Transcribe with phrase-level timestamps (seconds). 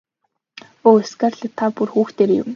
[0.91, 2.49] Өө Скарлетт та бүр хүүхдээрээ юм.